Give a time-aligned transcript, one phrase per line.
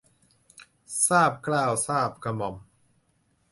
[1.07, 2.55] ทราบเกล้าทราบกระหม่อม